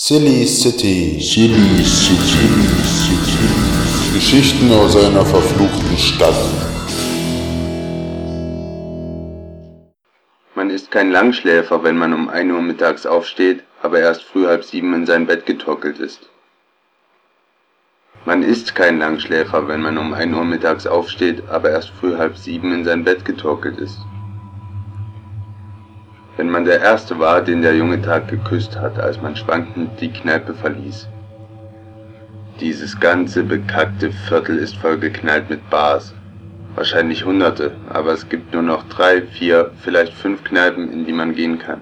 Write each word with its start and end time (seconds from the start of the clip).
Silly 0.00 0.46
City. 0.46 1.18
Silly 1.18 1.82
City. 1.82 2.46
City. 2.84 4.14
Geschichten 4.14 4.70
aus 4.70 4.94
einer 4.94 5.26
verfluchten 5.26 5.98
Stadt. 5.98 6.36
Man 10.54 10.70
ist 10.70 10.92
kein 10.92 11.10
Langschläfer, 11.10 11.82
wenn 11.82 11.98
man 11.98 12.14
um 12.14 12.28
1 12.28 12.52
Uhr 12.52 12.62
mittags 12.62 13.06
aufsteht, 13.06 13.64
aber 13.82 13.98
erst 13.98 14.22
früh 14.22 14.46
halb 14.46 14.62
sieben 14.62 14.94
in 14.94 15.04
sein 15.04 15.26
Bett 15.26 15.46
getorkelt 15.46 15.98
ist. 15.98 16.28
Man 18.24 18.44
ist 18.44 18.76
kein 18.76 19.00
Langschläfer, 19.00 19.66
wenn 19.66 19.82
man 19.82 19.98
um 19.98 20.14
1 20.14 20.32
Uhr 20.32 20.44
mittags 20.44 20.86
aufsteht, 20.86 21.42
aber 21.48 21.70
erst 21.70 21.90
früh 21.90 22.16
halb 22.16 22.36
sieben 22.36 22.72
in 22.72 22.84
sein 22.84 23.02
Bett 23.02 23.24
getorkelt 23.24 23.78
ist. 23.78 23.98
Wenn 26.38 26.50
man 26.50 26.64
der 26.64 26.80
Erste 26.80 27.18
war, 27.18 27.42
den 27.42 27.62
der 27.62 27.74
junge 27.74 28.00
Tag 28.00 28.28
geküsst 28.28 28.78
hat, 28.78 28.96
als 29.00 29.20
man 29.20 29.34
schwankend 29.34 30.00
die 30.00 30.12
Kneipe 30.12 30.54
verließ. 30.54 31.08
Dieses 32.60 33.00
ganze 33.00 33.42
bekackte 33.42 34.12
Viertel 34.12 34.58
ist 34.58 34.76
vollgeknallt 34.76 35.50
mit 35.50 35.68
Bars. 35.68 36.14
Wahrscheinlich 36.76 37.24
hunderte, 37.24 37.72
aber 37.88 38.12
es 38.12 38.28
gibt 38.28 38.54
nur 38.54 38.62
noch 38.62 38.88
drei, 38.88 39.22
vier, 39.22 39.72
vielleicht 39.82 40.14
fünf 40.14 40.44
Kneipen, 40.44 40.92
in 40.92 41.06
die 41.06 41.12
man 41.12 41.34
gehen 41.34 41.58
kann. 41.58 41.80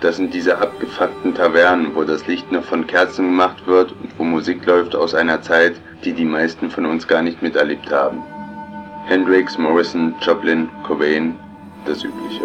Das 0.00 0.16
sind 0.16 0.34
diese 0.34 0.58
abgefuckten 0.58 1.34
Tavernen, 1.34 1.94
wo 1.94 2.04
das 2.04 2.26
Licht 2.26 2.52
nur 2.52 2.62
von 2.62 2.86
Kerzen 2.86 3.28
gemacht 3.28 3.66
wird 3.66 3.92
und 3.92 4.10
wo 4.18 4.24
Musik 4.24 4.66
läuft 4.66 4.94
aus 4.94 5.14
einer 5.14 5.40
Zeit, 5.40 5.80
die 6.04 6.12
die 6.12 6.26
meisten 6.26 6.68
von 6.68 6.84
uns 6.84 7.08
gar 7.08 7.22
nicht 7.22 7.40
miterlebt 7.40 7.90
haben. 7.90 8.22
Hendrix, 9.06 9.56
Morrison, 9.56 10.14
Joplin, 10.20 10.68
Cobain, 10.86 11.34
das 11.86 12.04
Übliche. 12.04 12.44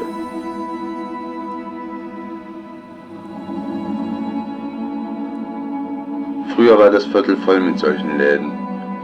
Früher 6.57 6.79
war 6.79 6.89
das 6.89 7.05
Viertel 7.05 7.37
voll 7.45 7.59
mit 7.59 7.77
solchen 7.77 8.17
Läden. 8.17 8.51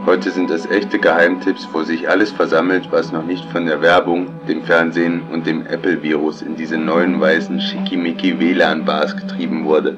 Heute 0.06 0.32
sind 0.32 0.50
es 0.50 0.66
echte 0.66 0.98
Geheimtipps, 0.98 1.68
wo 1.72 1.84
sich 1.84 2.08
alles 2.08 2.32
versammelt, 2.32 2.88
was 2.90 3.12
noch 3.12 3.24
nicht 3.24 3.44
von 3.52 3.64
der 3.66 3.80
Werbung, 3.80 4.26
dem 4.48 4.64
Fernsehen 4.64 5.22
und 5.30 5.46
dem 5.46 5.64
Apple-Virus 5.64 6.42
in 6.42 6.56
diese 6.56 6.76
neuen 6.76 7.20
weißen 7.20 7.60
Schickimicki 7.60 8.40
WLAN-Bars 8.40 9.16
getrieben 9.16 9.64
wurde. 9.64 9.96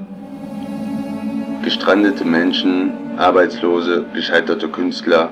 Gestrandete 1.64 2.26
Menschen, 2.26 2.92
Arbeitslose, 3.16 4.04
gescheiterte 4.12 4.68
Künstler, 4.68 5.30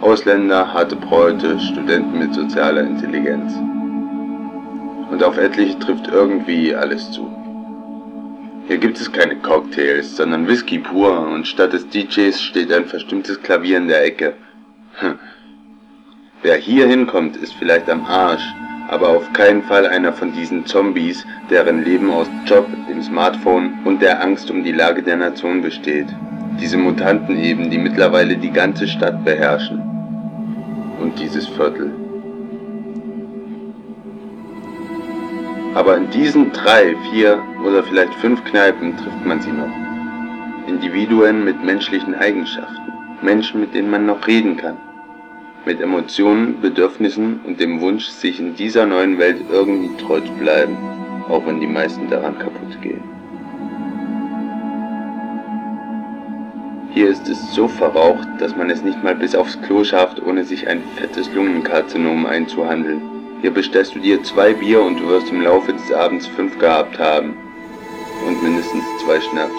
Ausländer, 0.00 0.72
harte 0.72 0.96
Bräute, 0.96 1.60
Studenten 1.60 2.18
mit 2.18 2.32
sozialer 2.32 2.84
Intelligenz. 2.84 3.52
Und 5.10 5.22
auf 5.22 5.36
etliche 5.36 5.78
trifft 5.78 6.08
irgendwie 6.08 6.74
alles 6.74 7.12
zu. 7.12 7.30
Hier 8.68 8.78
gibt 8.78 9.00
es 9.00 9.12
keine 9.12 9.36
Cocktails, 9.36 10.16
sondern 10.16 10.48
Whisky 10.48 10.80
pur 10.80 11.28
und 11.28 11.46
statt 11.46 11.72
des 11.72 11.88
DJs 11.88 12.42
steht 12.42 12.72
ein 12.72 12.86
verstimmtes 12.86 13.40
Klavier 13.40 13.76
in 13.76 13.86
der 13.86 14.04
Ecke. 14.04 14.34
Hm. 14.98 15.20
Wer 16.42 16.56
hier 16.56 16.88
hinkommt, 16.88 17.36
ist 17.36 17.54
vielleicht 17.54 17.88
am 17.88 18.04
Arsch, 18.06 18.42
aber 18.88 19.10
auf 19.10 19.32
keinen 19.32 19.62
Fall 19.62 19.86
einer 19.86 20.12
von 20.12 20.32
diesen 20.32 20.66
Zombies, 20.66 21.24
deren 21.48 21.84
Leben 21.84 22.10
aus 22.10 22.26
Job, 22.44 22.66
dem 22.88 23.02
Smartphone 23.02 23.78
und 23.84 24.02
der 24.02 24.20
Angst 24.20 24.50
um 24.50 24.64
die 24.64 24.72
Lage 24.72 25.00
der 25.00 25.16
Nation 25.16 25.62
besteht. 25.62 26.08
Diese 26.60 26.76
Mutanten 26.76 27.38
eben, 27.38 27.70
die 27.70 27.78
mittlerweile 27.78 28.36
die 28.36 28.50
ganze 28.50 28.88
Stadt 28.88 29.24
beherrschen. 29.24 29.80
Und 31.00 31.16
dieses 31.20 31.46
Viertel. 31.46 31.92
Aber 35.74 35.96
in 35.98 36.10
diesen 36.10 36.52
drei, 36.52 36.96
vier 37.12 37.38
oder 37.66 37.82
vielleicht 37.82 38.14
fünf 38.14 38.44
Kneipen 38.44 38.96
trifft 38.96 39.26
man 39.26 39.40
sie 39.40 39.50
noch. 39.50 39.70
Individuen 40.68 41.44
mit 41.44 41.62
menschlichen 41.64 42.14
Eigenschaften. 42.14 42.92
Menschen, 43.22 43.60
mit 43.60 43.74
denen 43.74 43.90
man 43.90 44.06
noch 44.06 44.26
reden 44.26 44.56
kann. 44.56 44.76
Mit 45.64 45.80
Emotionen, 45.80 46.60
Bedürfnissen 46.60 47.40
und 47.44 47.58
dem 47.58 47.80
Wunsch, 47.80 48.06
sich 48.06 48.38
in 48.38 48.54
dieser 48.54 48.86
neuen 48.86 49.18
Welt 49.18 49.38
irgendwie 49.50 49.90
treu 49.96 50.20
zu 50.20 50.32
bleiben, 50.34 50.76
auch 51.28 51.44
wenn 51.44 51.60
die 51.60 51.66
meisten 51.66 52.08
daran 52.08 52.38
kaputt 52.38 52.80
gehen. 52.82 53.02
Hier 56.94 57.08
ist 57.08 57.28
es 57.28 57.52
so 57.52 57.66
verraucht, 57.66 58.28
dass 58.38 58.56
man 58.56 58.70
es 58.70 58.82
nicht 58.82 59.02
mal 59.02 59.14
bis 59.14 59.34
aufs 59.34 59.60
Klo 59.62 59.82
schafft, 59.82 60.22
ohne 60.24 60.44
sich 60.44 60.68
ein 60.68 60.82
fettes 60.96 61.28
Lungenkarzinom 61.34 62.26
einzuhandeln. 62.26 63.02
Hier 63.42 63.50
bestellst 63.50 63.94
du 63.96 63.98
dir 63.98 64.22
zwei 64.22 64.54
Bier 64.54 64.80
und 64.80 65.00
du 65.00 65.08
wirst 65.08 65.30
im 65.30 65.42
Laufe 65.42 65.72
des 65.72 65.92
Abends 65.92 66.26
fünf 66.26 66.58
gehabt 66.58 66.98
haben. 66.98 67.45
Und 68.26 68.42
mindestens 68.42 68.84
zwei 69.04 69.20
Schnaps. 69.20 69.54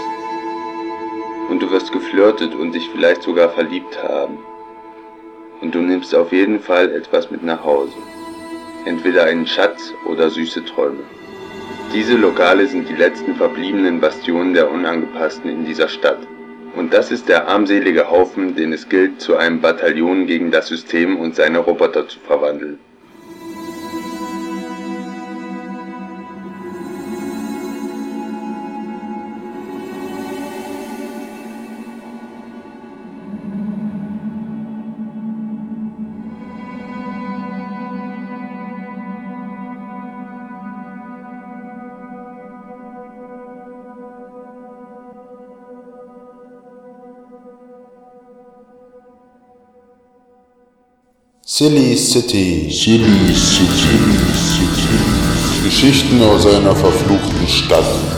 Und 1.49 1.61
du 1.61 1.71
wirst 1.71 1.91
geflirtet 1.91 2.53
und 2.53 2.73
dich 2.73 2.89
vielleicht 2.89 3.23
sogar 3.23 3.49
verliebt 3.49 3.97
haben. 4.03 4.37
Und 5.61 5.73
du 5.73 5.79
nimmst 5.79 6.13
auf 6.13 6.33
jeden 6.33 6.59
Fall 6.59 6.91
etwas 6.91 7.31
mit 7.31 7.43
nach 7.43 7.63
Hause. 7.63 7.95
Entweder 8.85 9.23
einen 9.23 9.47
Schatz 9.47 9.93
oder 10.05 10.29
süße 10.29 10.65
Träume. 10.65 11.03
Diese 11.93 12.15
Lokale 12.15 12.67
sind 12.67 12.89
die 12.89 12.95
letzten 12.95 13.35
verbliebenen 13.35 14.01
Bastionen 14.01 14.53
der 14.53 14.69
Unangepassten 14.69 15.49
in 15.49 15.65
dieser 15.65 15.87
Stadt. 15.87 16.19
Und 16.75 16.93
das 16.93 17.11
ist 17.11 17.29
der 17.29 17.47
armselige 17.47 18.11
Haufen, 18.11 18.55
den 18.55 18.73
es 18.73 18.89
gilt, 18.89 19.21
zu 19.21 19.37
einem 19.37 19.61
Bataillon 19.61 20.27
gegen 20.27 20.51
das 20.51 20.67
System 20.67 21.17
und 21.17 21.35
seine 21.35 21.59
Roboter 21.59 22.07
zu 22.07 22.19
verwandeln. 22.19 22.79
Silly 51.49 51.95
City. 51.95 52.69
Silly 52.69 53.33
City. 53.33 53.71
City. 54.35 55.63
Geschichten 55.63 56.21
aus 56.21 56.45
einer 56.45 56.75
verfluchten 56.75 57.47
Stadt. 57.47 58.16